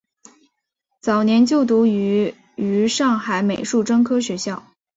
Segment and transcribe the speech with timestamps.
[0.99, 4.63] 早年就读于于上海美术专科学校。